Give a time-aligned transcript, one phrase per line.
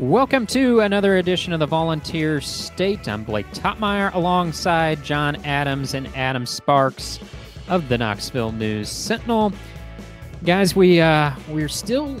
[0.00, 3.08] Welcome to another edition of the Volunteer State.
[3.08, 7.18] I'm Blake Toppmeyer alongside John Adams and Adam Sparks
[7.66, 9.52] of the Knoxville News Sentinel.
[10.44, 12.16] Guys, we uh, we're still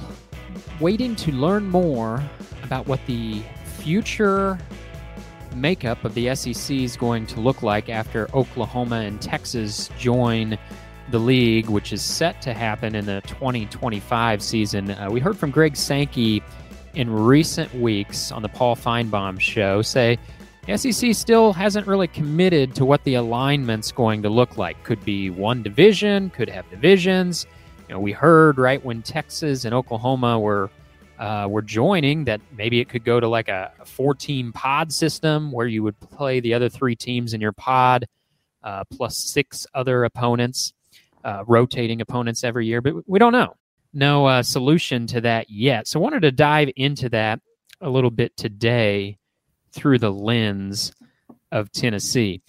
[0.80, 2.20] waiting to learn more
[2.64, 3.42] about what the
[3.76, 4.58] future
[5.54, 10.58] makeup of the SEC is going to look like after Oklahoma and Texas join
[11.12, 14.90] the league, which is set to happen in the 2025 season.
[14.90, 16.42] Uh, we heard from Greg Sankey
[16.94, 20.18] in recent weeks on the Paul Finebaum show say
[20.76, 24.82] SEC still hasn't really committed to what the alignment's going to look like.
[24.84, 27.46] Could be one division, could have divisions.
[27.88, 30.70] You know, we heard right when Texas and Oklahoma were
[31.18, 35.50] uh, were joining that maybe it could go to like a, a four-team pod system
[35.50, 38.06] where you would play the other three teams in your pod
[38.62, 40.72] uh, plus six other opponents,
[41.24, 42.80] uh, rotating opponents every year.
[42.80, 43.54] But we don't know
[43.92, 45.86] no uh, solution to that yet.
[45.86, 47.40] So I wanted to dive into that
[47.80, 49.18] a little bit today
[49.72, 50.92] through the lens
[51.52, 52.42] of Tennessee.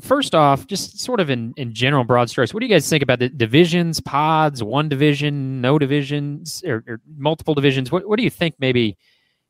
[0.00, 3.02] First off, just sort of in, in general broad strokes, what do you guys think
[3.02, 7.90] about the divisions, pods, one division, no divisions, or, or multiple divisions?
[7.90, 8.98] What, what do you think maybe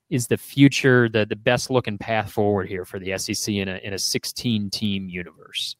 [0.08, 3.76] is the future, the, the best looking path forward here for the SEC in a,
[3.78, 5.74] in a 16 team universe?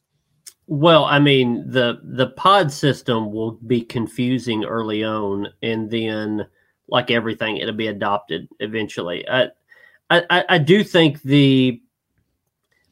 [0.69, 6.47] Well, I mean the the pod system will be confusing early on, and then
[6.89, 9.29] like everything, it'll be adopted eventually.
[9.29, 9.51] I
[10.11, 11.81] I, I do think the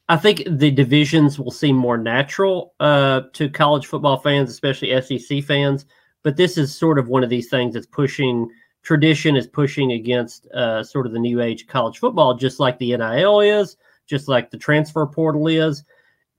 [0.08, 5.42] I think the divisions will seem more natural uh, to college football fans, especially SEC
[5.44, 5.86] fans.
[6.22, 8.48] But this is sort of one of these things that's pushing
[8.83, 12.97] tradition is pushing against uh, sort of the new age college football, just like the
[12.97, 15.84] NIL is, just like the transfer portal is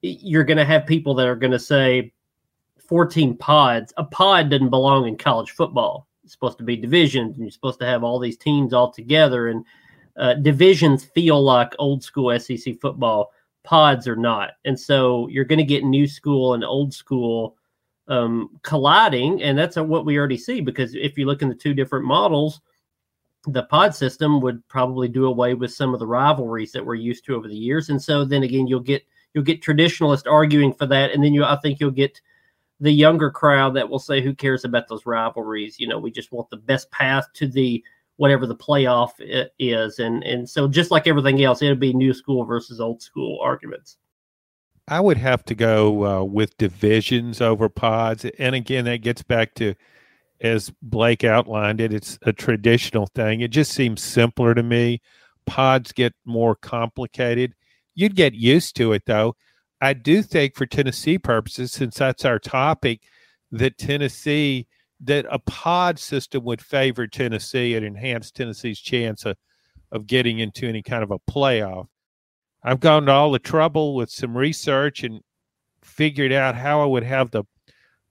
[0.02, 2.14] you're going to have people that are going to say
[2.88, 3.94] 14 pods.
[3.98, 6.08] A pod doesn't belong in college football.
[6.24, 9.50] It's supposed to be divisions, and you're supposed to have all these teams all together.
[9.50, 9.66] And
[10.18, 13.32] uh, divisions feel like old school SEC football.
[13.64, 14.52] Pods are not.
[14.66, 17.58] And so you're going to get new school and old school
[18.08, 19.42] um, colliding.
[19.42, 22.62] And that's what we already see because if you look in the two different models,
[23.48, 27.26] the pod system would probably do away with some of the rivalries that we're used
[27.26, 27.90] to over the years.
[27.90, 31.44] And so then again, you'll get you'll get traditionalists arguing for that, and then you
[31.44, 32.20] I think you'll get
[32.80, 35.80] the younger crowd that will say, "Who cares about those rivalries?
[35.80, 37.84] You know, we just want the best path to the
[38.16, 39.12] whatever the playoff
[39.60, 43.40] is." And and so just like everything else, it'll be new school versus old school
[43.44, 43.98] arguments.
[44.88, 49.54] I would have to go uh, with divisions over pods, and again, that gets back
[49.56, 49.76] to
[50.42, 51.94] as Blake outlined it.
[51.94, 53.42] It's a traditional thing.
[53.42, 55.02] It just seems simpler to me.
[55.46, 57.54] Pods get more complicated
[57.96, 59.36] You'd get used to it, though.
[59.82, 63.02] I do think, for Tennessee purposes, since that's our topic,
[63.52, 64.68] that Tennessee,
[65.02, 69.38] that a pod system would favor Tennessee and enhance Tennessee's chance of,
[69.92, 71.88] of getting into any kind of a playoff.
[72.64, 75.22] I've gone to all the trouble with some research and
[75.84, 77.44] figured out how I would have the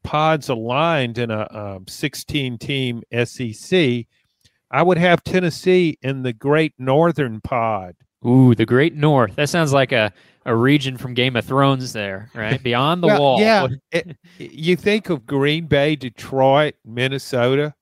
[0.04, 4.06] pods aligned in a um, 16 team SEC.
[4.70, 7.94] I would have Tennessee in the Great Northern Pod.
[8.26, 9.36] Ooh, the Great North.
[9.36, 10.12] That sounds like a,
[10.46, 12.62] a region from Game of Thrones there, right?
[12.62, 13.40] Beyond the well, wall.
[13.40, 13.68] Yeah.
[13.92, 17.74] it, you think of Green Bay, Detroit, Minnesota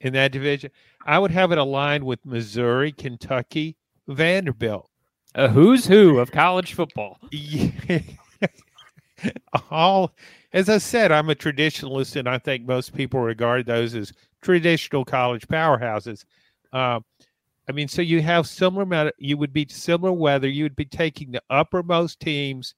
[0.00, 0.70] in that division.
[1.06, 3.76] I would have it aligned with Missouri, Kentucky,
[4.06, 4.88] Vanderbilt.
[5.34, 7.18] A who's who of college football.
[9.70, 10.12] All,
[10.52, 14.12] as I said, I'm a traditionalist, and I think most people regard those as
[14.42, 16.24] traditional college powerhouses.
[16.72, 17.00] Uh,
[17.68, 19.14] I mean, so you have similar amount.
[19.18, 20.48] You would be similar weather.
[20.48, 22.74] You would be taking the uppermost teams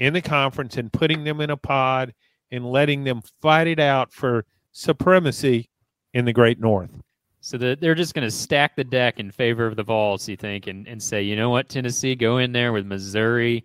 [0.00, 2.12] in the conference and putting them in a pod
[2.50, 5.70] and letting them fight it out for supremacy
[6.12, 7.00] in the Great North.
[7.40, 10.36] So the, they're just going to stack the deck in favor of the Vols, you
[10.36, 13.64] think, and, and say, you know what, Tennessee, go in there with Missouri,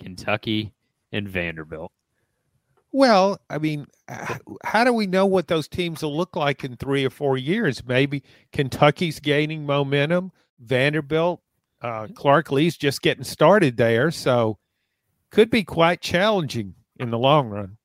[0.00, 0.72] Kentucky,
[1.12, 1.92] and Vanderbilt.
[2.92, 3.86] Well, I mean,
[4.64, 7.84] how do we know what those teams will look like in three or four years?
[7.84, 8.22] Maybe
[8.52, 10.32] Kentucky's gaining momentum.
[10.58, 11.40] Vanderbilt,
[11.82, 14.58] uh, Clark Lea's just getting started there, so
[15.30, 17.76] could be quite challenging in the long run.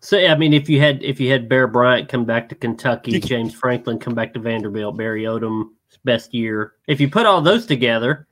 [0.00, 3.20] So, I mean, if you had if you had Bear Bryant come back to Kentucky,
[3.20, 5.70] James Franklin come back to Vanderbilt, Barry Odom's
[6.04, 6.74] best year.
[6.86, 8.26] If you put all those together,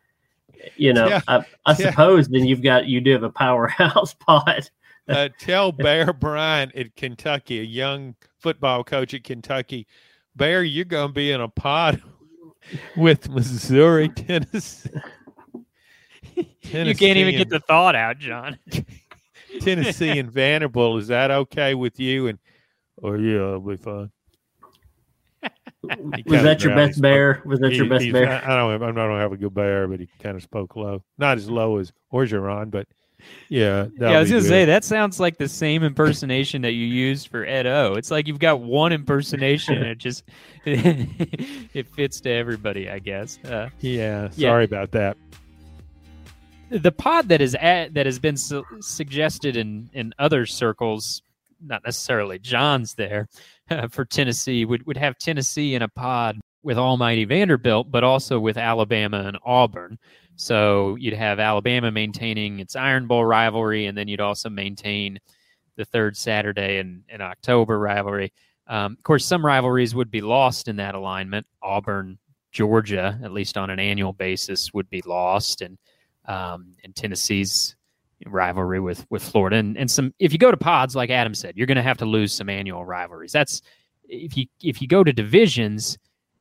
[0.76, 1.20] you know, yeah.
[1.28, 1.74] I, I yeah.
[1.74, 4.70] suppose then you've got you do have a powerhouse pot
[5.08, 9.86] uh, tell Bear Bryant at Kentucky, a young football coach at Kentucky,
[10.36, 12.02] Bear, you're going to be in a pod
[12.96, 14.90] with Missouri, Tennessee.
[16.62, 18.58] Tennessee you can't even and, get the thought out, John.
[19.60, 21.02] Tennessee and Vanderbilt.
[21.02, 22.28] Is that okay with you?
[22.28, 22.38] And
[23.02, 24.12] oh yeah, it'll be fun.
[25.82, 27.42] Was that your best bear?
[27.44, 28.42] Was that he, your best bear?
[28.48, 31.02] I don't I don't have a good bear, but he kind of spoke low.
[31.18, 32.86] Not as low as Orgeron, but
[33.48, 33.86] yeah.
[33.98, 37.44] Yeah, I was gonna say that sounds like the same impersonation that you used for
[37.44, 37.94] Ed O.
[37.94, 40.24] It's like you've got one impersonation, and it just
[40.64, 43.38] it fits to everybody, I guess.
[43.44, 44.64] Uh, yeah, sorry yeah.
[44.64, 45.16] about that.
[46.70, 51.22] The pod that is at, that has been su- suggested in in other circles,
[51.60, 53.28] not necessarily John's there,
[53.70, 58.38] uh, for Tennessee would would have Tennessee in a pod with Almighty Vanderbilt, but also
[58.38, 59.98] with Alabama and Auburn.
[60.40, 65.18] So you'd have Alabama maintaining its Iron Bowl rivalry, and then you'd also maintain
[65.76, 68.32] the third Saturday in, in October rivalry.
[68.66, 71.46] Um, of course, some rivalries would be lost in that alignment.
[71.62, 72.16] Auburn,
[72.52, 75.76] Georgia, at least on an annual basis, would be lost, and
[76.24, 77.76] um, and Tennessee's
[78.24, 80.14] rivalry with with Florida, and, and some.
[80.18, 82.48] If you go to pods, like Adam said, you're going to have to lose some
[82.48, 83.32] annual rivalries.
[83.32, 83.60] That's
[84.08, 85.98] if you if you go to divisions,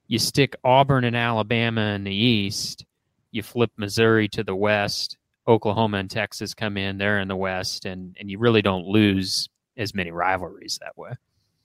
[0.07, 2.85] you stick Auburn and Alabama in the East
[3.31, 5.17] you flip Missouri to the west,
[5.47, 9.49] Oklahoma and Texas come in, they're in the west, and and you really don't lose
[9.77, 11.11] as many rivalries that way.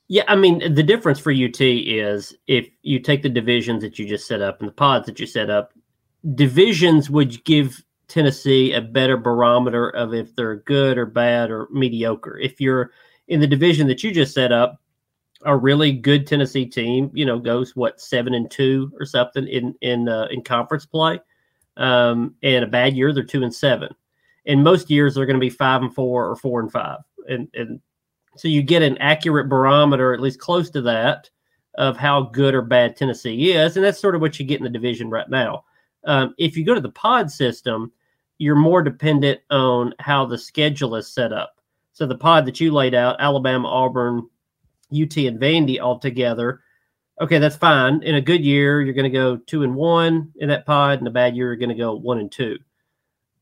[0.09, 4.07] Yeah, I mean the difference for UT is if you take the divisions that you
[4.07, 5.73] just set up and the pods that you set up,
[6.35, 12.39] divisions would give Tennessee a better barometer of if they're good or bad or mediocre.
[12.39, 12.91] If you're
[13.29, 14.81] in the division that you just set up,
[15.47, 19.75] a really good Tennessee team, you know, goes what seven and two or something in
[19.81, 21.21] in uh, in conference play
[21.77, 23.95] um, and a bad year, they're two and seven.
[24.45, 26.99] In most years, they're going to be five and four or four and five.
[27.29, 27.81] And, and
[28.37, 31.31] so you get an accurate barometer, at least close to that,
[31.77, 33.77] of how good or bad Tennessee is.
[33.77, 35.65] And that's sort of what you get in the division right now.
[36.05, 37.91] Um, if you go to the pod system,
[38.39, 41.61] you're more dependent on how the schedule is set up.
[41.93, 44.29] So the pod that you laid out, Alabama, Auburn,
[44.93, 46.61] UT, and Vandy all together,
[47.21, 48.03] okay, that's fine.
[48.03, 51.01] In a good year, you're going to go two and one in that pod.
[51.01, 52.59] In a bad year, you're going to go one and two.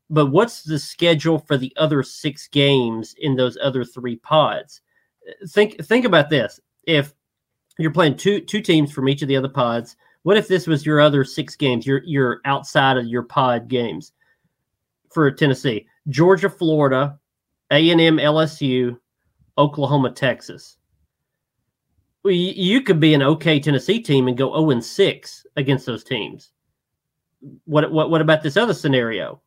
[0.09, 4.81] But what's the schedule for the other six games in those other three pods?
[5.49, 6.59] Think think about this.
[6.83, 7.13] If
[7.79, 10.85] you're playing two two teams from each of the other pods, what if this was
[10.85, 11.87] your other six games?
[11.87, 14.11] You're you're outside of your pod games
[15.11, 17.17] for Tennessee, Georgia, Florida,
[17.71, 18.99] A and M, LSU,
[19.57, 20.77] Oklahoma, Texas
[22.23, 26.03] well, you could be an okay Tennessee team and go 0 and 6 against those
[26.03, 26.51] teams.
[27.65, 29.41] What what what about this other scenario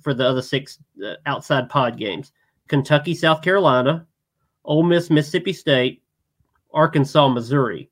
[0.00, 2.30] for the other six uh, outside pod games?
[2.68, 4.06] Kentucky, South Carolina,
[4.64, 6.02] Ole Miss, Mississippi State,
[6.72, 7.90] Arkansas, Missouri.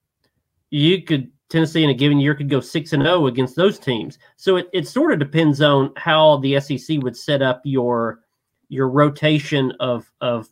[0.70, 4.18] You could Tennessee in a given year could go six and zero against those teams.
[4.36, 8.20] So it, it sort of depends on how the SEC would set up your
[8.68, 10.48] your rotation of of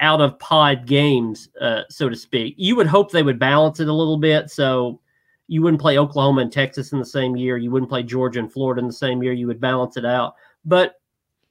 [0.00, 2.54] out of pod games, uh, so to speak.
[2.56, 4.50] You would hope they would balance it a little bit.
[4.50, 5.00] So
[5.46, 7.56] you wouldn't play Oklahoma and Texas in the same year.
[7.56, 9.32] You wouldn't play Georgia and Florida in the same year.
[9.32, 10.34] You would balance it out.
[10.64, 11.00] But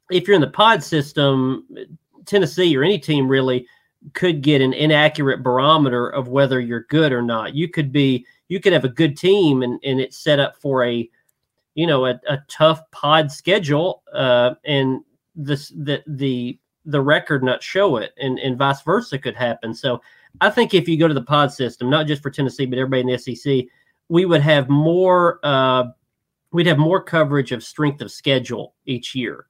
[0.10, 1.68] if you're in the pod system,
[2.26, 3.68] Tennessee or any team really
[4.14, 7.54] could get an inaccurate barometer of whether you're good or not.
[7.54, 10.86] You could be, you could have a good team and, and it's set up for
[10.86, 11.10] a,
[11.76, 14.02] you know, a, a tough pod schedule.
[14.14, 15.02] Uh, and
[15.36, 16.58] this, the, the,
[16.90, 19.74] the record not show it, and, and vice versa could happen.
[19.74, 20.02] So
[20.42, 23.02] I think if you go to the pod system, not just for Tennessee, but everybody
[23.02, 23.66] in the SEC,
[24.10, 25.86] we would have more uh,
[26.52, 29.46] we'd have more coverage of strength of schedule each year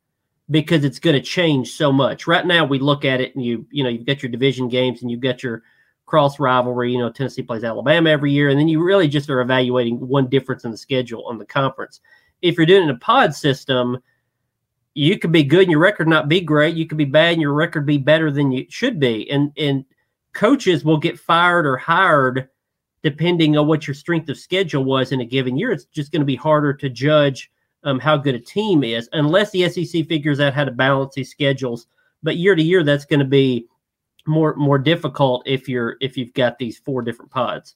[0.52, 2.28] because it's going to change so much.
[2.28, 5.02] Right now, we look at it and you you know you've got your division games
[5.02, 5.64] and you've got your
[6.06, 6.92] cross rivalry.
[6.92, 10.28] You know, Tennessee plays Alabama every year, and then you really just are evaluating one
[10.28, 12.02] difference in the schedule on the conference.
[12.42, 13.98] If you're doing a pod system,
[14.96, 16.76] you could be good and your record not be great.
[16.76, 19.30] You could be bad and your record be better than you should be.
[19.30, 19.86] And and
[20.34, 22.50] coaches will get fired or hired
[23.02, 25.72] depending on what your strength of schedule was in a given year.
[25.72, 27.50] It's just going to be harder to judge
[27.84, 31.32] um, how good a team is unless the SEC figures out how to balance these
[31.32, 31.88] schedules.
[32.22, 33.68] But year to year, that's going to be
[34.28, 37.76] more more difficult if you're if you've got these four different pods.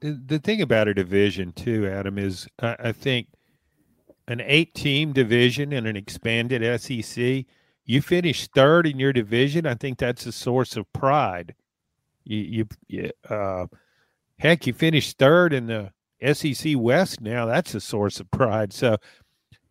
[0.00, 3.28] The, the thing about a division too, Adam, is I, I think
[4.28, 7.46] an eight team division and an expanded SEC,
[7.86, 9.66] you finish third in your division.
[9.66, 11.54] I think that's a source of pride.
[12.24, 13.66] You, you, uh,
[14.38, 15.90] heck, you finish third in the
[16.34, 17.46] SEC West now.
[17.46, 18.74] That's a source of pride.
[18.74, 18.98] So,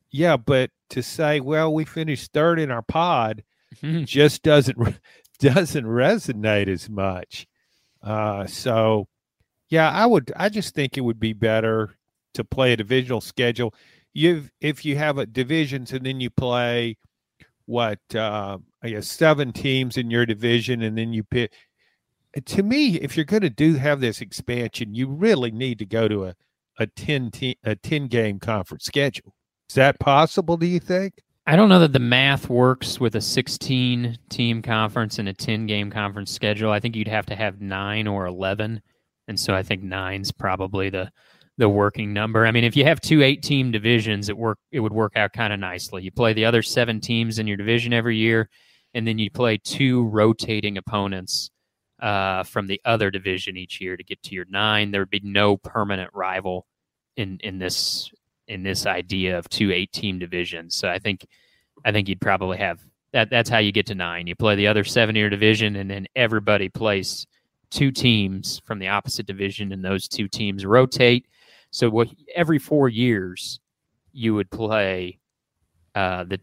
[0.10, 3.44] yeah, but to say, well, we finished third in our pod,
[3.76, 4.04] mm-hmm.
[4.06, 4.78] just doesn't
[5.40, 7.46] doesn't resonate as much.
[8.02, 9.08] Uh, so,
[9.70, 10.32] yeah, I would.
[10.36, 11.96] I just think it would be better
[12.34, 13.76] to play a divisional schedule
[14.18, 16.98] you if you have a divisions and then you play
[17.66, 21.54] what uh, I guess seven teams in your division, and then you pick
[22.46, 26.08] to me, if you're going to do have this expansion, you really need to go
[26.08, 26.36] to a
[26.80, 29.34] a 10 te- a 10 game conference schedule.
[29.70, 31.14] Is that possible, do you think?
[31.46, 35.66] I don't know that the math works with a 16 team conference and a 10
[35.66, 36.72] game conference schedule.
[36.72, 38.82] I think you'd have to have 9 or 11.
[39.28, 41.12] And so I think 9's probably the
[41.58, 42.46] the working number.
[42.46, 45.34] I mean, if you have two eight team divisions, it work it would work out
[45.34, 46.04] kind of nicely.
[46.04, 48.50] You play the other 7 teams in your division every year
[48.94, 51.52] and then you play two rotating opponents
[52.02, 54.92] uh, from the other division each year to get to your nine.
[54.92, 56.66] There would be no permanent rival
[57.16, 58.12] in in this
[58.48, 60.76] in this idea of two eight team divisions.
[60.76, 61.28] So I think
[61.86, 62.80] I think you'd probably have
[63.14, 63.30] that.
[63.30, 64.28] That's how you get to nine.
[64.28, 67.28] You play the other seven year division, and then everybody plays
[67.70, 71.28] two teams from the opposite division, and those two teams rotate.
[71.78, 73.60] So what every four years
[74.12, 75.20] you would play
[75.94, 76.40] uh, the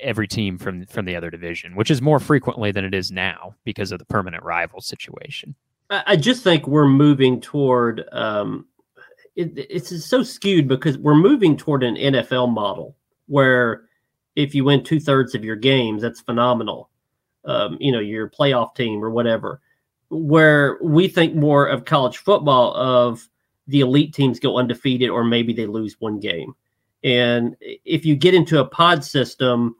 [0.00, 3.54] every team from from the other division, which is more frequently than it is now
[3.64, 5.54] because of the permanent rival situation.
[5.90, 8.04] I just think we're moving toward.
[8.12, 8.64] Um,
[9.36, 13.82] it, it's so skewed because we're moving toward an NFL model where
[14.36, 16.88] if you win two thirds of your games, that's phenomenal.
[17.44, 19.60] Um, you know, your playoff team or whatever.
[20.08, 23.28] Where we think more of college football of
[23.66, 26.54] the elite teams go undefeated or maybe they lose one game.
[27.04, 29.76] And if you get into a pod system,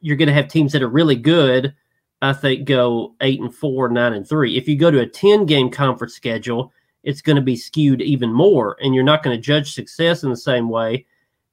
[0.00, 1.74] you're going to have teams that are really good.
[2.22, 4.56] I think go eight and four, nine and three.
[4.56, 8.32] If you go to a 10 game conference schedule, it's going to be skewed even
[8.32, 11.06] more, and you're not going to judge success in the same way.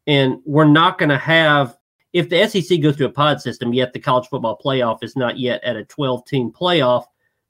[0.08, 1.78] And we're not going to have,
[2.12, 5.38] if the SEC goes to a pod system, yet the college football playoff is not
[5.38, 7.06] yet at a 12 team playoff,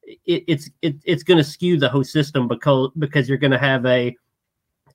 [0.05, 3.57] it, it's it, it's going to skew the whole system because because you're going to
[3.57, 4.15] have a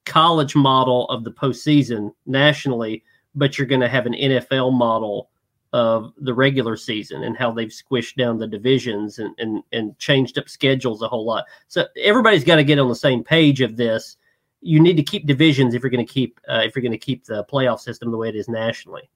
[0.04, 5.30] college model of the postseason nationally, but you're going to have an NFL model
[5.72, 10.38] of the regular season and how they've squished down the divisions and, and, and changed
[10.38, 11.44] up schedules a whole lot.
[11.68, 14.16] So everybody's got to get on the same page of this.
[14.62, 16.98] You need to keep divisions if you're going to keep uh, if you're going to
[16.98, 19.08] keep the playoff system the way it is nationally.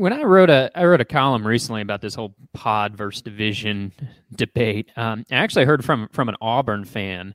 [0.00, 3.92] When I wrote a I wrote a column recently about this whole pod versus division
[4.34, 4.90] debate.
[4.96, 7.34] Um, I actually heard from from an Auburn fan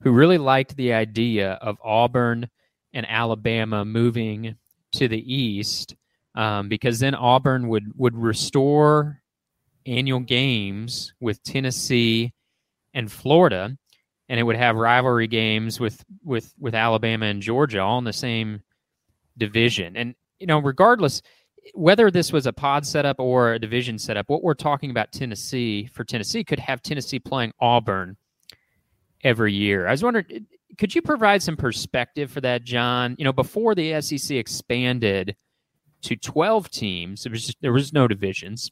[0.00, 2.48] who really liked the idea of Auburn
[2.94, 4.56] and Alabama moving
[4.92, 5.94] to the east
[6.34, 9.20] um, because then Auburn would would restore
[9.84, 12.32] annual games with Tennessee
[12.94, 13.76] and Florida,
[14.30, 18.14] and it would have rivalry games with with with Alabama and Georgia all in the
[18.14, 18.62] same
[19.36, 19.98] division.
[19.98, 21.20] And you know, regardless
[21.74, 25.86] whether this was a pod setup or a division setup, what we're talking about Tennessee
[25.92, 28.16] for Tennessee could have Tennessee playing Auburn
[29.24, 29.86] every year.
[29.86, 30.46] I was wondering,
[30.78, 33.16] could you provide some perspective for that, John?
[33.18, 35.36] You know, before the SEC expanded
[36.02, 38.70] to 12 teams, there was, there was no divisions.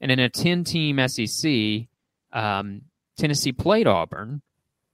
[0.00, 1.88] And in a 10 team SEC,
[2.32, 2.82] um,
[3.16, 4.42] Tennessee played Auburn,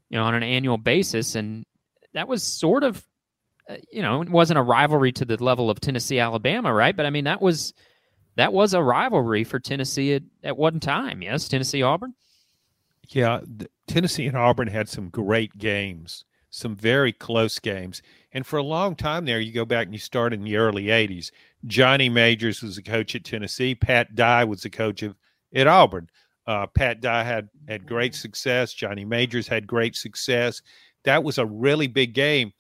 [0.09, 1.35] you know, on an annual basis.
[1.35, 1.67] And
[2.15, 3.05] that was sort of,
[3.69, 6.97] uh, you know, it wasn't a rivalry to the level of Tennessee, Alabama, right?
[6.97, 7.75] But I mean, that was.
[8.37, 11.23] That was a rivalry for Tennessee at, at one time.
[11.23, 12.15] Yes, Tennessee Auburn.
[13.11, 13.43] Yeah,
[13.87, 18.03] Tennessee and Auburn had some great games, some very close games.
[18.33, 20.87] And for a long time there, you go back and you start in the early
[20.87, 21.31] 80s.
[21.67, 23.75] Johnny Majors was the coach at Tennessee.
[23.75, 25.15] Pat Dye was the coach of,
[25.55, 26.09] at Auburn.
[26.47, 28.73] Uh, Pat Dye had, had great success.
[28.73, 30.61] Johnny Majors had great success.
[31.05, 32.53] That was a really big game.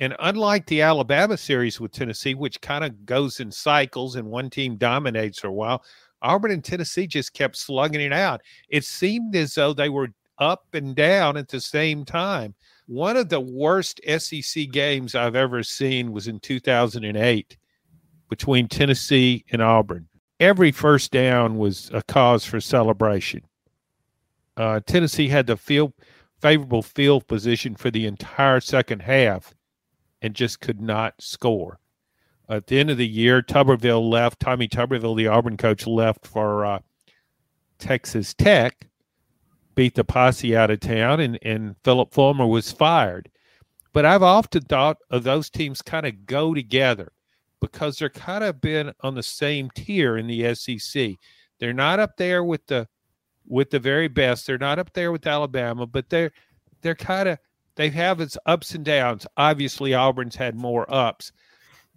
[0.00, 4.48] And unlike the Alabama series with Tennessee, which kind of goes in cycles and one
[4.48, 5.84] team dominates for a while,
[6.22, 8.40] Auburn and Tennessee just kept slugging it out.
[8.70, 12.54] It seemed as though they were up and down at the same time.
[12.86, 17.56] One of the worst SEC games I've ever seen was in 2008
[18.30, 20.08] between Tennessee and Auburn.
[20.40, 23.42] Every first down was a cause for celebration.
[24.56, 25.92] Uh, Tennessee had the field
[26.40, 29.54] favorable field position for the entire second half
[30.22, 31.78] and just could not score.
[32.48, 34.40] At the end of the year, Tuberville left.
[34.40, 36.78] Tommy Tuberville, the Auburn coach, left for uh,
[37.78, 38.88] Texas Tech,
[39.74, 43.30] beat the posse out of town, and, and Phillip Fulmer was fired.
[43.92, 47.12] But I've often thought of those teams kind of go together
[47.60, 51.16] because they're kind of been on the same tier in the SEC.
[51.58, 52.88] They're not up there with the
[53.46, 54.46] with the very best.
[54.46, 56.32] They're not up there with Alabama, but they're
[56.82, 57.38] they're kind of
[57.80, 59.26] they have its ups and downs.
[59.38, 61.32] Obviously, Auburn's had more ups,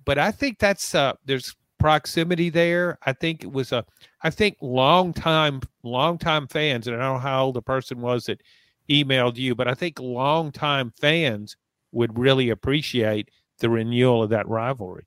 [0.06, 2.98] but I think that's uh, there's proximity there.
[3.06, 3.84] I think it was a
[4.22, 8.00] I think long time long time fans, and I don't know how old the person
[8.00, 8.42] was that
[8.90, 11.58] emailed you, but I think long time fans
[11.92, 15.06] would really appreciate the renewal of that rivalry.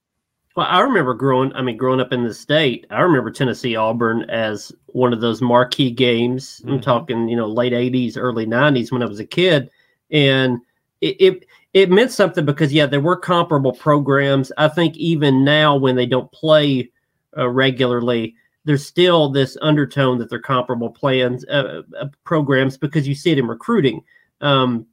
[0.55, 1.51] Well, I remember growing.
[1.53, 5.41] I mean, growing up in the state, I remember Tennessee Auburn as one of those
[5.41, 6.61] marquee games.
[6.61, 6.73] Mm-hmm.
[6.73, 9.71] I'm talking, you know, late '80s, early '90s when I was a kid,
[10.11, 10.59] and
[11.01, 14.51] it, it it meant something because yeah, there were comparable programs.
[14.57, 16.91] I think even now when they don't play
[17.37, 18.35] uh, regularly,
[18.65, 23.37] there's still this undertone that they're comparable plans uh, uh, programs because you see it
[23.39, 24.03] in recruiting.
[24.41, 24.87] Um,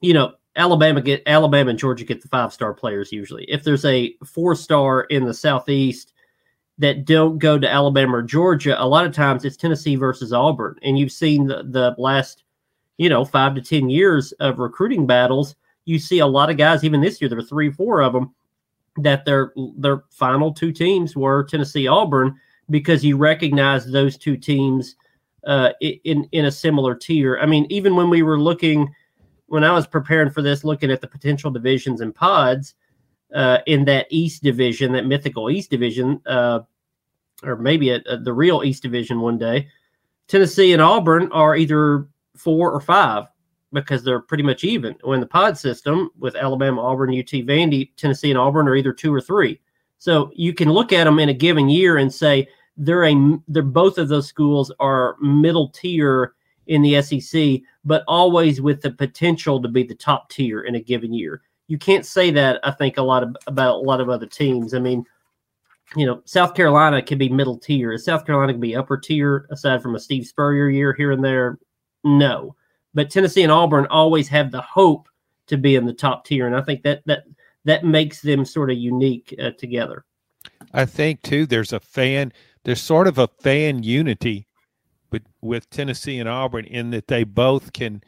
[0.00, 3.44] you know, Alabama get Alabama and Georgia get the five star players usually.
[3.44, 6.12] If there's a four star in the southeast
[6.78, 10.76] that don't go to Alabama or Georgia, a lot of times it's Tennessee versus Auburn,
[10.82, 12.41] and you've seen the, the last
[13.02, 15.56] you know five to ten years of recruiting battles.
[15.84, 18.32] You see a lot of guys, even this year, there were three, four of them
[18.98, 22.38] that their their final two teams were Tennessee Auburn
[22.70, 24.94] because you recognize those two teams
[25.46, 27.38] uh, in in a similar tier.
[27.40, 28.94] I mean, even when we were looking
[29.46, 32.74] when I was preparing for this, looking at the potential divisions and pods
[33.34, 36.60] uh, in that East division, that mythical East division, uh,
[37.42, 39.68] or maybe a, a, the real East division one day,
[40.26, 43.26] Tennessee and Auburn are either four or five
[43.72, 44.94] because they're pretty much even.
[45.02, 49.12] When the pod system with Alabama, Auburn, UT, Vandy, Tennessee, and Auburn are either two
[49.12, 49.60] or three.
[49.98, 53.62] So you can look at them in a given year and say they're a they're
[53.62, 56.34] both of those schools are middle tier
[56.66, 60.80] in the SEC, but always with the potential to be the top tier in a
[60.80, 61.42] given year.
[61.66, 64.74] You can't say that, I think, a lot of, about a lot of other teams.
[64.74, 65.04] I mean,
[65.96, 67.96] you know, South Carolina can be middle tier.
[67.98, 71.58] South Carolina can be upper tier aside from a Steve Spurrier year here and there?
[72.04, 72.56] No.
[72.94, 75.08] But Tennessee and Auburn always have the hope
[75.46, 77.24] to be in the top tier, and I think that that
[77.64, 80.04] that makes them sort of unique uh, together.
[80.72, 81.46] I think too.
[81.46, 82.32] There's a fan.
[82.64, 84.46] There's sort of a fan unity
[85.10, 88.02] with with Tennessee and Auburn in that they both can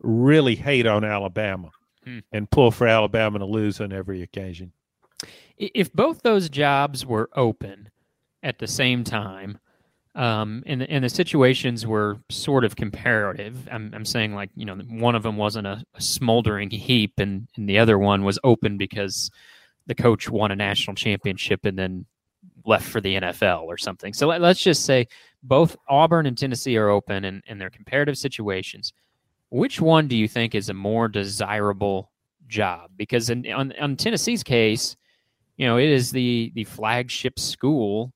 [0.00, 1.70] really hate on Alabama
[2.04, 2.18] hmm.
[2.32, 4.72] and pull for Alabama to lose on every occasion.
[5.56, 7.90] If both those jobs were open
[8.42, 9.58] at the same time,
[10.14, 13.68] um, and and the situations were sort of comparative.
[13.70, 17.48] I'm, I'm saying like you know one of them wasn't a, a smoldering heap, and,
[17.56, 19.30] and the other one was open because
[19.86, 22.06] the coach won a national championship and then
[22.64, 24.12] left for the NFL or something.
[24.12, 25.08] So let, us just say
[25.42, 28.92] both Auburn and Tennessee are open and in their comparative situations.
[29.50, 32.10] Which one do you think is a more desirable
[32.48, 32.90] job?
[32.96, 34.96] Because in on, on Tennessee's case,
[35.56, 38.12] you know, it is the the flagship school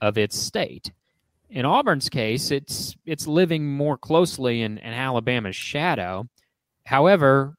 [0.00, 0.90] of its state.
[1.50, 6.28] In Auburn's case, it's it's living more closely in, in Alabama's shadow.
[6.84, 7.56] However,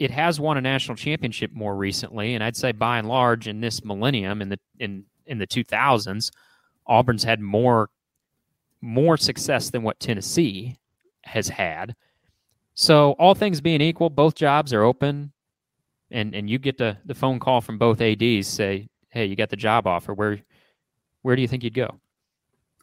[0.00, 3.60] it has won a national championship more recently, and I'd say by and large in
[3.60, 6.30] this millennium, in the in in the 2000s,
[6.86, 7.88] Auburn's had more
[8.80, 10.78] more success than what Tennessee
[11.22, 11.94] has had.
[12.74, 15.32] So all things being equal, both jobs are open,
[16.10, 19.50] and and you get the the phone call from both ads say, "Hey, you got
[19.50, 20.14] the job offer.
[20.14, 20.40] Where
[21.22, 22.00] where do you think you'd go?"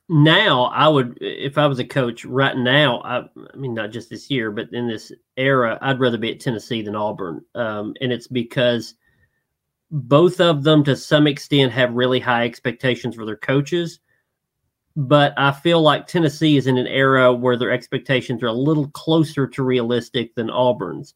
[0.09, 4.09] Now, I would, if I was a coach right now, I, I mean, not just
[4.09, 8.13] this year, but in this era, I'd rather be at Tennessee than Auburn, um, and
[8.13, 8.93] it's because
[9.91, 13.99] both of them, to some extent, have really high expectations for their coaches.
[14.95, 18.87] But I feel like Tennessee is in an era where their expectations are a little
[18.89, 21.13] closer to realistic than Auburn's.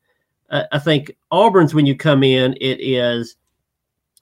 [0.49, 3.37] Uh, I think Auburn's when you come in, it is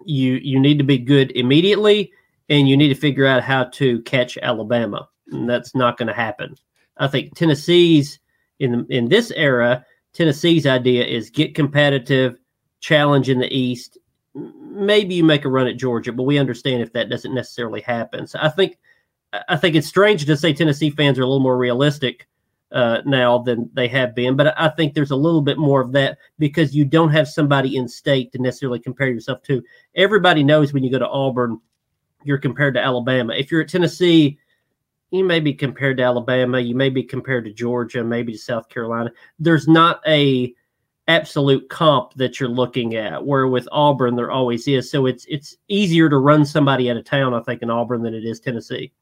[0.05, 2.13] you you need to be good immediately,
[2.49, 6.13] and you need to figure out how to catch Alabama, and that's not going to
[6.13, 6.55] happen.
[6.97, 8.19] I think Tennessee's
[8.59, 12.37] in in this era, Tennessee's idea is get competitive,
[12.79, 13.97] challenge in the East.
[14.33, 18.27] Maybe you make a run at Georgia, but we understand if that doesn't necessarily happen.
[18.27, 18.77] So I think
[19.47, 22.27] I think it's strange to say Tennessee fans are a little more realistic
[22.71, 25.91] uh, now than they have been, but I think there's a little bit more of
[25.93, 29.63] that because you don't have somebody in state to necessarily compare yourself to.
[29.95, 31.59] Everybody knows when you go to Auburn,
[32.23, 33.33] you're compared to Alabama.
[33.33, 34.39] If you're at Tennessee,
[35.11, 38.69] you may be compared to Alabama, you may be compared to Georgia, maybe to South
[38.69, 39.11] Carolina.
[39.39, 40.53] There's not a
[41.07, 43.25] absolute comp that you're looking at.
[43.25, 44.89] Where with Auburn, there always is.
[44.89, 48.13] So it's it's easier to run somebody out of town, I think, in Auburn than
[48.13, 48.93] it is Tennessee.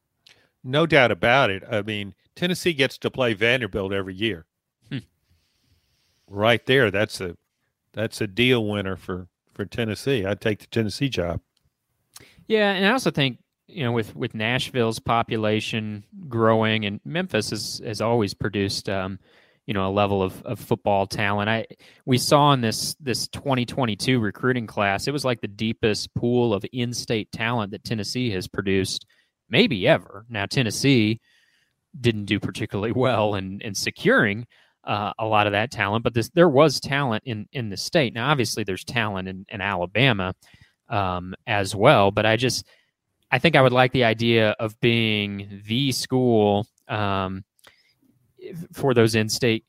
[0.64, 1.62] No doubt about it.
[1.70, 4.46] I mean, Tennessee gets to play Vanderbilt every year.
[4.90, 4.98] Hmm.
[6.26, 7.36] Right there, that's a
[7.92, 10.24] that's a deal winner for for Tennessee.
[10.24, 11.40] I'd take the Tennessee job.
[12.48, 17.80] Yeah, and I also think you know with with Nashville's population growing and Memphis has
[17.84, 19.18] has always produced um,
[19.66, 21.48] you know a level of, of football talent.
[21.50, 21.66] I
[22.06, 26.64] we saw in this this 2022 recruiting class, it was like the deepest pool of
[26.72, 29.06] in-state talent that Tennessee has produced
[29.48, 30.24] maybe ever.
[30.28, 31.20] Now, Tennessee
[31.98, 34.46] didn't do particularly well in, in securing
[34.84, 38.14] uh, a lot of that talent, but this, there was talent in, in the state.
[38.14, 40.34] Now, obviously, there's talent in, in Alabama,
[40.88, 42.10] um, as well.
[42.10, 42.66] But I just,
[43.30, 47.44] I think I would like the idea of being the school um,
[48.72, 49.64] for those in-state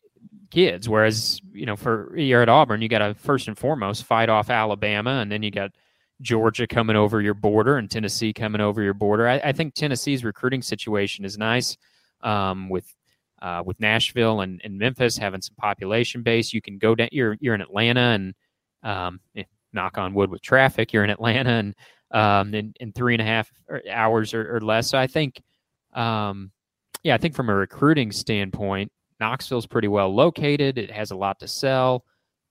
[0.50, 0.88] kids.
[0.90, 4.50] Whereas, you know, for you're at Auburn, you got to first and foremost fight off
[4.50, 5.72] Alabama, and then you got
[6.22, 9.28] Georgia coming over your border and Tennessee coming over your border.
[9.28, 11.78] I, I think Tennessee's recruiting situation is nice
[12.22, 12.94] um, with
[13.42, 16.54] uh, with Nashville and, and, Memphis having some population base.
[16.54, 17.08] You can go down.
[17.14, 18.34] You're you're in Atlanta and
[18.84, 20.92] um, eh, knock on wood with traffic.
[20.92, 21.76] You're in Atlanta and
[22.12, 23.52] um, in, in three and a half
[23.92, 24.90] hours or, or less.
[24.90, 25.42] So I think,
[25.94, 26.52] um,
[27.04, 30.78] yeah, I think from a recruiting standpoint, Knoxville's pretty well located.
[30.78, 32.06] It has a lot to sell.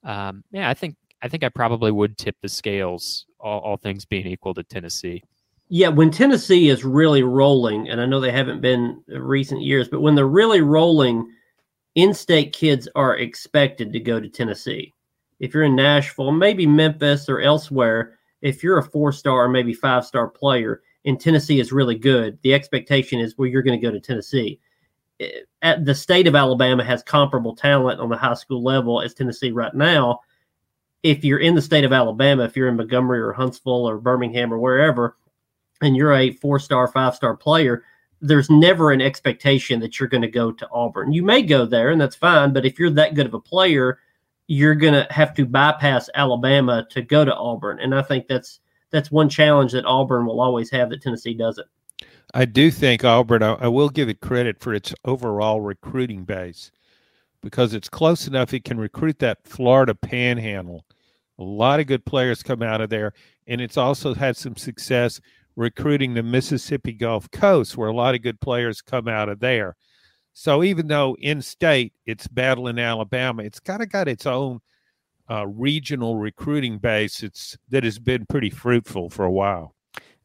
[0.05, 4.05] Um, yeah, I think I think I probably would tip the scales, all, all things
[4.05, 5.23] being equal to Tennessee.
[5.69, 10.01] Yeah, when Tennessee is really rolling, and I know they haven't been recent years, but
[10.01, 11.31] when they're really rolling,
[11.95, 14.95] in-state kids are expected to go to Tennessee.
[15.41, 20.29] If you're in Nashville, maybe Memphis or elsewhere, if you're a four-star or maybe five-star
[20.29, 24.01] player, and Tennessee is really good, the expectation is well, you're going to go to
[24.01, 24.61] Tennessee.
[25.21, 25.29] Eh,
[25.63, 29.51] at the state of Alabama has comparable talent on the high school level as Tennessee
[29.51, 30.21] right now.
[31.03, 34.53] If you're in the state of Alabama, if you're in Montgomery or Huntsville or Birmingham
[34.53, 35.17] or wherever,
[35.81, 37.85] and you're a four star, five star player,
[38.21, 41.13] there's never an expectation that you're going to go to Auburn.
[41.13, 42.53] You may go there, and that's fine.
[42.53, 43.99] But if you're that good of a player,
[44.49, 47.79] you're going to have to bypass Alabama to go to Auburn.
[47.81, 51.69] And I think that's that's one challenge that Auburn will always have that Tennessee doesn't.
[52.35, 53.43] I do think Auburn.
[53.43, 56.71] I, I will give it credit for its overall recruiting base
[57.43, 58.53] because it's close enough.
[58.53, 60.85] It can recruit that Florida Panhandle.
[61.39, 63.13] A lot of good players come out of there,
[63.47, 65.21] and it's also had some success
[65.55, 69.77] recruiting the Mississippi Gulf Coast, where a lot of good players come out of there.
[70.41, 74.61] So even though in state it's battling Alabama, it's kind of got its own
[75.29, 77.25] uh, regional recruiting base.
[77.25, 79.75] It's that has been pretty fruitful for a while.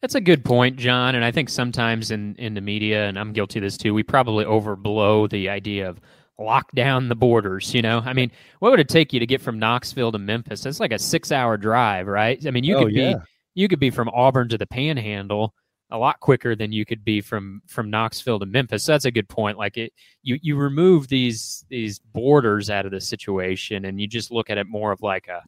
[0.02, 1.16] That's a good point, John.
[1.16, 4.04] And I think sometimes in in the media, and I'm guilty of this too, we
[4.04, 6.00] probably overblow the idea of
[6.38, 7.74] lock down the borders.
[7.74, 10.64] You know, I mean, what would it take you to get from Knoxville to Memphis?
[10.68, 12.46] It's like a six hour drive, right?
[12.46, 13.14] I mean, you oh, could yeah.
[13.16, 13.20] be
[13.56, 15.56] you could be from Auburn to the Panhandle
[15.94, 18.84] a lot quicker than you could be from from Knoxville to Memphis.
[18.84, 19.58] So that's a good point.
[19.58, 24.32] Like it, you you remove these these borders out of the situation, and you just
[24.32, 25.42] look at it more of like a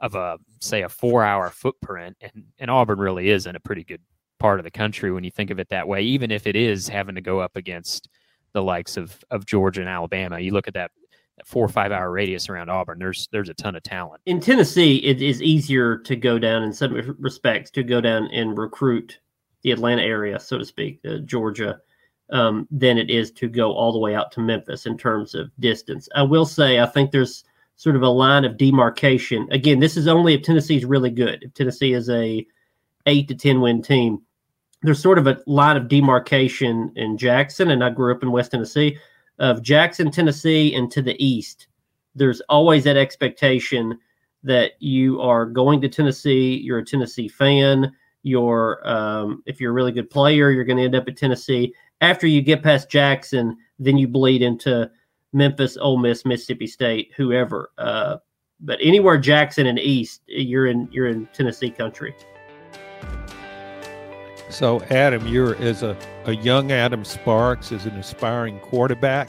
[0.00, 3.84] of a say a four hour footprint, and and Auburn really is in a pretty
[3.84, 4.00] good
[4.38, 6.02] part of the country when you think of it that way.
[6.02, 8.08] Even if it is having to go up against
[8.52, 10.92] the likes of of Georgia and Alabama, you look at that
[11.44, 14.22] four or five hour radius around Auburn, there's there's a ton of talent.
[14.26, 18.56] In Tennessee, it is easier to go down in some respects to go down and
[18.56, 19.18] recruit
[19.62, 21.80] the Atlanta area, so to speak, uh, Georgia,
[22.30, 25.50] um, than it is to go all the way out to Memphis in terms of
[25.60, 26.08] distance.
[26.14, 27.44] I will say, I think there's
[27.76, 29.48] sort of a line of demarcation.
[29.50, 31.42] Again, this is only if Tennessee's really good.
[31.42, 32.46] If Tennessee is a
[33.06, 34.22] eight to ten win team,
[34.82, 38.50] there's sort of a line of demarcation in Jackson, and I grew up in West
[38.50, 38.98] Tennessee
[39.38, 41.68] of Jackson, Tennessee, and to the east,
[42.14, 43.98] there's always that expectation
[44.42, 49.74] that you are going to Tennessee, you're a Tennessee fan, you're um, if you're a
[49.74, 51.74] really good player, you're going to end up at Tennessee.
[52.00, 54.90] After you get past Jackson, then you bleed into
[55.32, 57.70] Memphis, Ole Miss, Mississippi State, whoever.
[57.78, 58.16] Uh,
[58.60, 62.14] but anywhere Jackson and East, you're in you're in Tennessee country.
[64.50, 69.28] So, Adam, you're as a, a young Adam Sparks, as an aspiring quarterback.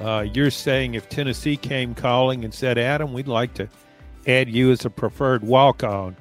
[0.00, 3.68] Uh, you're saying if Tennessee came calling and said, Adam, we'd like to
[4.26, 6.16] add you as a preferred walk on,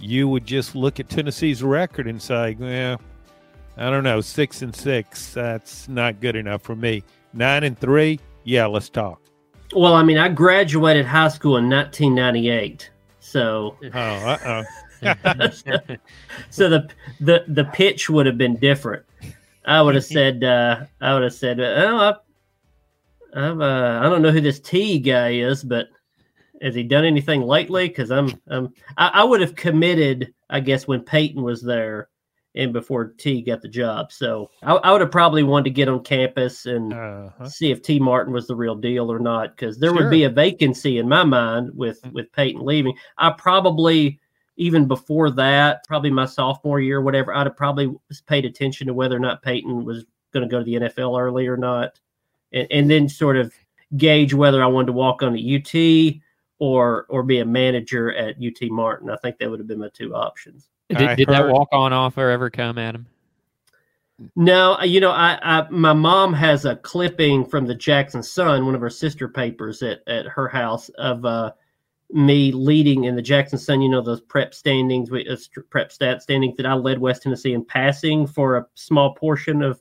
[0.00, 3.00] you would just look at Tennessee's record and say, well,
[3.76, 7.02] I don't know, six and six, that's not good enough for me.
[7.32, 9.20] Nine and three, yeah, let's talk.
[9.74, 12.90] Well, I mean, I graduated high school in 1998.
[13.20, 13.76] So.
[13.82, 14.64] Oh, uh oh.
[16.50, 16.88] so the
[17.20, 19.04] the the pitch would have been different.
[19.64, 21.96] I would have said uh, I would have said oh
[23.34, 25.88] I, I'm uh, I don't know who this Tee guy is, but
[26.60, 27.88] has he done anything lately?
[27.88, 32.08] Because I'm I, I, would have committed I guess when Peyton was there
[32.54, 34.12] and before Tee got the job.
[34.12, 37.48] So I, I would have probably wanted to get on campus and uh-huh.
[37.48, 40.02] see if Tee Martin was the real deal or not because there sure.
[40.02, 42.12] would be a vacancy in my mind with mm.
[42.12, 42.96] with Peyton leaving.
[43.18, 44.18] I probably
[44.56, 47.94] even before that, probably my sophomore year, whatever, I'd have probably
[48.26, 51.46] paid attention to whether or not Peyton was going to go to the NFL early
[51.46, 51.98] or not,
[52.52, 53.54] and, and then sort of
[53.96, 56.20] gauge whether I wanted to walk on to UT
[56.60, 59.10] or or be a manager at UT Martin.
[59.10, 60.68] I think that would have been my two options.
[60.90, 63.06] Did, did that walk on offer ever come, Adam?
[64.36, 68.74] No, you know, I, I my mom has a clipping from the Jackson Sun, one
[68.74, 71.52] of her sister papers at, at her house of uh,
[72.10, 75.36] me leading in the Jackson Sun, you know, those prep standings, uh,
[75.70, 79.80] prep stat standings that I led West Tennessee in passing for a small portion of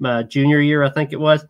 [0.00, 1.44] my junior year, I think it was.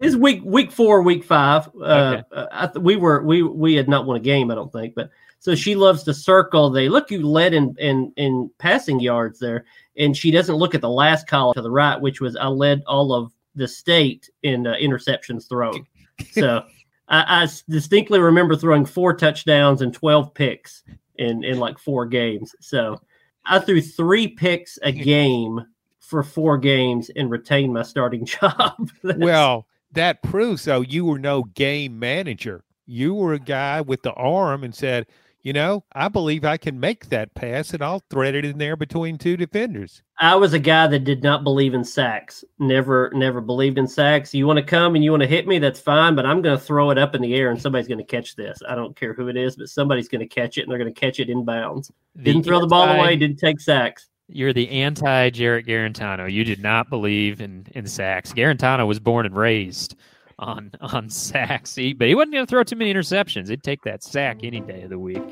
[0.00, 1.68] It's week week four, week five.
[1.68, 2.22] Uh, okay.
[2.32, 5.10] Uh, th- we were we we had not won a game, I don't think, but
[5.40, 6.70] so she loves to circle.
[6.70, 9.64] They look you led in in in passing yards there,
[9.96, 12.82] and she doesn't look at the last column to the right, which was I led
[12.86, 15.86] all of the state in uh, interceptions thrown.
[16.32, 16.64] So
[17.06, 20.82] I, I distinctly remember throwing four touchdowns and 12 picks
[21.14, 22.56] in, in like four games.
[22.60, 23.00] So
[23.44, 25.64] I threw three picks a game
[26.00, 28.90] for four games and retained my starting job.
[29.02, 32.64] well, that proves though you were no game manager.
[32.86, 35.06] You were a guy with the arm and said,
[35.42, 38.76] you know, I believe I can make that pass and I'll thread it in there
[38.76, 40.02] between two defenders.
[40.18, 42.44] I was a guy that did not believe in sacks.
[42.58, 44.34] Never, never believed in sacks.
[44.34, 46.58] You want to come and you want to hit me, that's fine, but I'm going
[46.58, 48.58] to throw it up in the air and somebody's going to catch this.
[48.68, 50.92] I don't care who it is, but somebody's going to catch it and they're going
[50.92, 51.92] to catch it in bounds.
[52.20, 54.08] Didn't throw anti, the ball away, didn't take sacks.
[54.30, 56.30] You're the anti Jarrett Guarantano.
[56.30, 58.32] You did not believe in in sacks.
[58.32, 59.96] Guarantano was born and raised
[60.38, 61.74] on on sacks.
[61.74, 63.48] But he wasn't going to throw too many interceptions.
[63.48, 65.22] He'd take that sack any day of the week.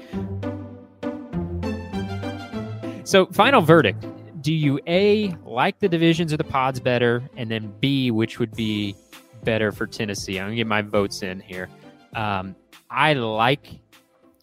[3.04, 4.06] So, final verdict:
[4.40, 8.54] Do you a like the divisions or the pods better, and then b which would
[8.54, 8.96] be
[9.44, 10.40] better for Tennessee?
[10.40, 11.68] I'm gonna get my votes in here.
[12.14, 12.56] Um,
[12.90, 13.78] I like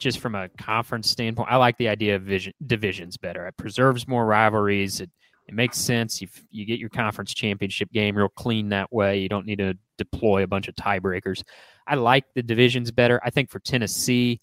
[0.03, 1.49] just from a conference standpoint.
[1.49, 3.47] I like the idea of vision, divisions better.
[3.47, 5.01] It preserves more rivalries.
[5.01, 5.09] It
[5.47, 6.21] it makes sense.
[6.21, 9.19] You you get your conference championship game real clean that way.
[9.19, 11.43] You don't need to deploy a bunch of tiebreakers.
[11.87, 13.19] I like the divisions better.
[13.25, 14.39] I think for Tennessee,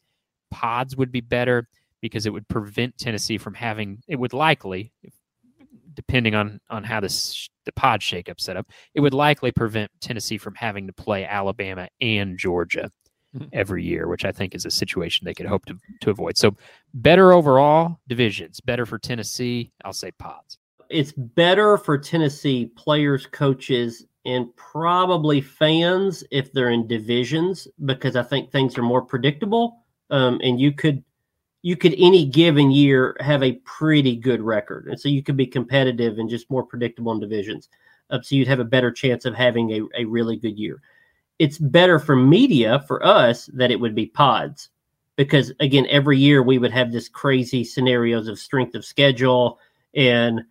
[0.50, 1.68] pods would be better
[2.00, 4.02] because it would prevent Tennessee from having.
[4.08, 4.92] It would likely,
[5.94, 10.38] depending on on how this the pod shakeup set up, it would likely prevent Tennessee
[10.38, 12.90] from having to play Alabama and Georgia.
[13.52, 16.36] every year, which I think is a situation they could hope to to avoid.
[16.36, 16.56] So
[16.94, 19.72] better overall divisions, better for Tennessee.
[19.84, 20.58] I'll say pods
[20.90, 28.22] it's better for Tennessee players, coaches, and probably fans if they're in divisions because I
[28.22, 29.78] think things are more predictable.
[30.10, 31.02] Um, and you could
[31.62, 35.46] you could any given year have a pretty good record, and so you could be
[35.46, 37.68] competitive and just more predictable in divisions.
[38.10, 40.80] Uh, so you'd have a better chance of having a, a really good year.
[41.40, 44.68] It's better for media for us that it would be pods
[45.16, 49.58] because again every year we would have this crazy scenarios of strength of schedule
[49.94, 50.42] and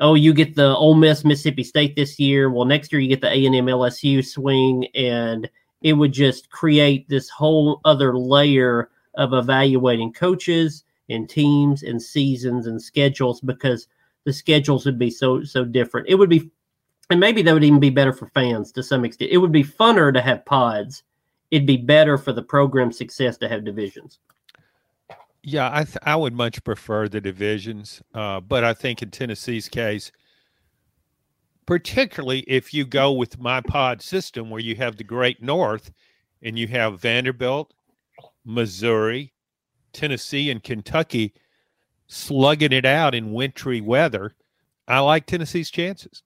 [0.00, 2.50] oh, you get the Ole Miss Mississippi State this year.
[2.50, 5.48] Well, next year you get the A and M LSU swing, and
[5.82, 12.66] it would just create this whole other layer of evaluating coaches and teams and seasons
[12.66, 13.88] and schedules because
[14.24, 16.08] the schedules would be so so different.
[16.08, 16.50] It would be,
[17.10, 19.30] and maybe that would even be better for fans to some extent.
[19.30, 21.02] It would be funner to have pods.
[21.50, 24.18] It'd be better for the program success to have divisions.
[25.42, 29.68] Yeah, I th- I would much prefer the divisions, uh, but I think in Tennessee's
[29.68, 30.12] case,
[31.64, 35.90] particularly if you go with my pod system where you have the Great North
[36.42, 37.72] and you have Vanderbilt,
[38.44, 39.32] Missouri,
[39.92, 41.32] Tennessee, and Kentucky
[42.08, 44.34] slugging it out in wintry weather,
[44.86, 46.22] I like Tennessee's chances.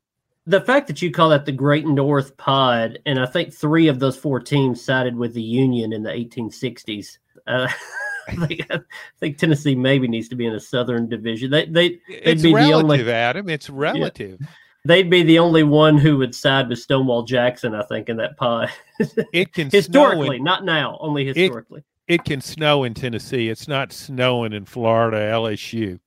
[0.47, 4.01] The fact that you call that the Great North Pod, and I think three of
[4.01, 7.19] those four teams sided with the Union in the 1860s.
[7.47, 7.69] Uh,
[8.29, 8.81] I think, I
[9.19, 11.51] think Tennessee maybe needs to be in a Southern division.
[11.51, 13.49] They they they'd it's be relative, the only Adam.
[13.49, 14.39] It's relative.
[14.41, 14.47] Yeah,
[14.85, 17.75] they'd be the only one who would side with Stonewall Jackson.
[17.75, 18.71] I think in that pod.
[19.33, 21.83] It can historically, in, not now, only historically.
[22.07, 23.49] It, it can snow in Tennessee.
[23.49, 25.99] It's not snowing in Florida, LSU,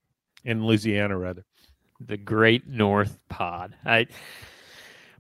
[0.45, 1.43] in Louisiana rather.
[1.99, 3.75] The Great North Pod.
[3.85, 4.07] I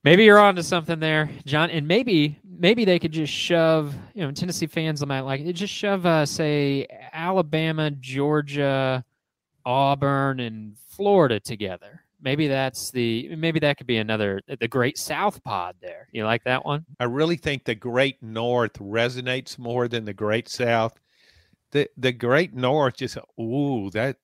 [0.03, 1.69] maybe you're onto something there, John.
[1.69, 5.53] And maybe maybe they could just shove, you know, Tennessee fans might like it.
[5.53, 9.03] Just shove, uh, say, Alabama, Georgia,
[9.65, 12.01] Auburn, and Florida together.
[12.21, 15.75] Maybe that's the maybe that could be another the Great South Pod.
[15.81, 16.85] There, you like that one?
[16.99, 20.99] I really think the Great North resonates more than the Great South.
[21.71, 24.17] The the Great North just ooh that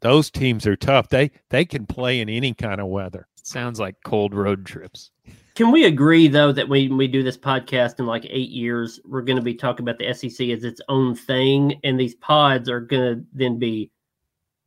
[0.00, 1.08] those teams are tough.
[1.08, 3.26] They they can play in any kind of weather.
[3.42, 5.10] Sounds like cold road trips.
[5.54, 9.22] Can we agree though that when we do this podcast in like eight years, we're
[9.22, 12.80] going to be talking about the SEC as its own thing, and these pods are
[12.80, 13.90] going to then be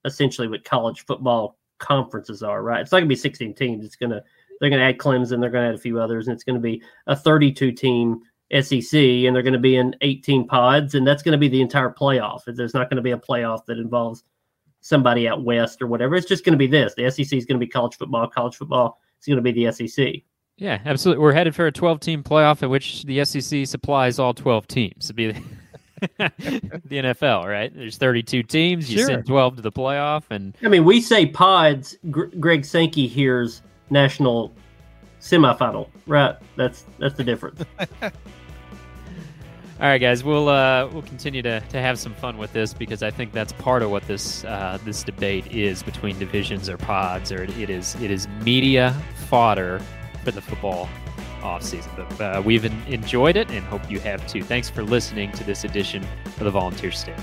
[0.05, 2.81] essentially what college football conferences are, right?
[2.81, 3.85] It's not going to be 16 teams.
[3.85, 4.21] It's going to
[4.59, 6.55] they're going to add Clemson, they're going to add a few others, and it's going
[6.55, 8.21] to be a 32 team
[8.61, 11.61] SEC, and they're going to be in 18 pods, and that's going to be the
[11.61, 12.41] entire playoff.
[12.45, 14.23] There's not going to be a playoff that involves
[14.83, 16.15] somebody out west or whatever.
[16.15, 16.93] It's just going to be this.
[16.93, 18.27] The SEC is going to be college football.
[18.27, 20.15] College football is going to be the SEC.
[20.57, 21.23] Yeah, absolutely.
[21.23, 25.07] We're headed for a 12 team playoff in which the SEC supplies all 12 teams.
[25.07, 25.41] To be the
[26.19, 27.73] NFL, right?
[27.73, 28.91] There's 32 teams.
[28.91, 29.07] You Sure.
[29.07, 31.97] send 12 to the playoff, and I mean, we say pods.
[32.11, 34.53] Gr- Greg Sankey hears national
[35.21, 36.35] semifinal, right?
[36.57, 37.63] That's that's the difference.
[39.83, 43.03] all right, guys, we'll uh, we'll continue to, to have some fun with this because
[43.03, 47.33] I think that's part of what this uh, this debate is between divisions or pods,
[47.33, 48.95] or it, it is it is media
[49.27, 49.81] fodder
[50.23, 50.87] for the football
[51.41, 51.89] offseason.
[51.97, 54.41] But uh, we've enjoyed it and hope you have too.
[54.41, 57.19] Thanks for listening to this edition of the Volunteer State.